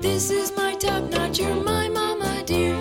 [0.00, 2.74] This is my top notcher, my mama dear.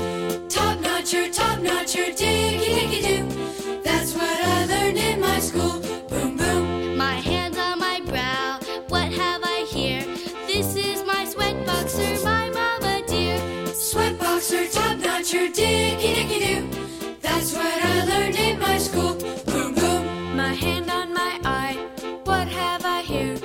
[0.48, 3.82] Top notcher, top notcher, diggy diggy do.
[3.84, 5.82] That's what I learned in my school.
[6.08, 6.96] Boom boom.
[6.96, 10.06] My hands on my brow, what have I here?
[10.48, 13.38] This is my sweat boxer, my mama dear.
[13.74, 17.16] Sweat boxer, top notcher, diggy diggy do.
[17.22, 19.16] That's what I learned in my school.
[19.46, 20.38] Boom boom.
[20.38, 21.78] My hand on my eye,
[22.24, 23.36] what have I here?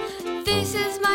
[0.44, 1.13] This is my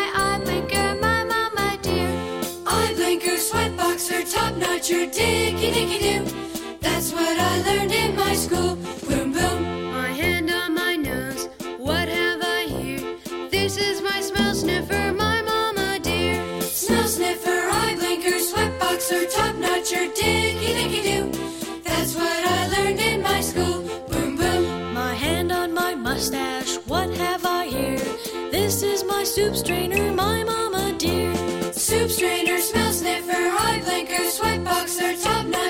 [4.80, 6.76] notcher, diggy diggy do.
[6.80, 8.76] That's what I learned in my school.
[9.06, 9.92] Boom boom.
[9.92, 13.18] My hand on my nose, what have I here?
[13.50, 16.62] This is my smell sniffer, my mama dear.
[16.62, 21.82] Smell sniffer, eye blinker, sweat boxer, top notcher, diggy diggy do.
[21.84, 23.82] That's what I learned in my school.
[24.08, 24.94] Boom boom.
[24.94, 28.06] My hand on my mustache, what have I here?
[28.50, 30.59] This is my soup strainer, my mama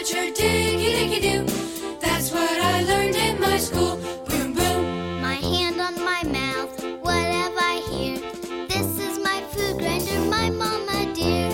[0.01, 1.45] much-er diggy-diggy-doo.
[2.01, 3.97] That's what I learned in my school.
[4.29, 5.21] Boom, boom.
[5.21, 8.17] My hand on my mouth, whatever I hear.
[8.67, 11.51] This is my food grinder, my mama dear.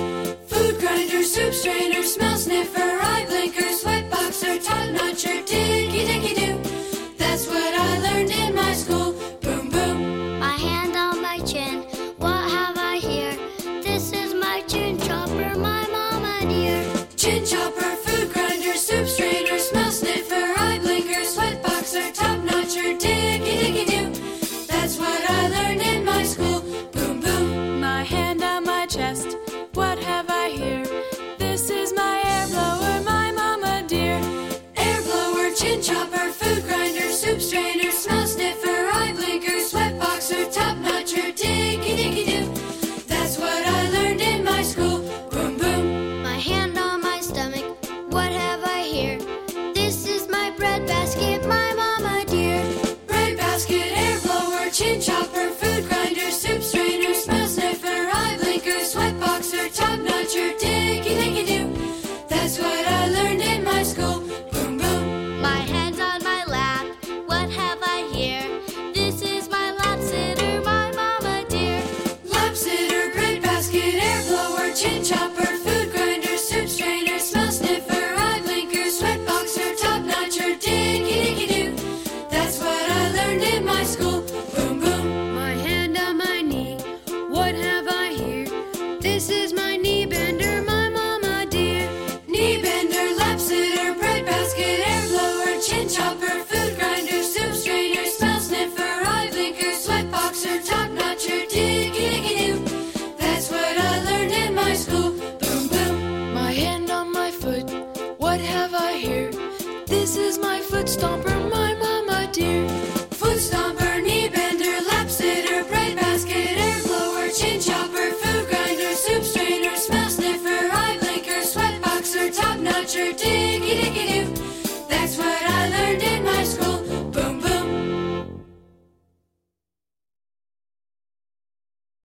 [0.47, 2.86] Food grinder, soup strainer, smell sniffer.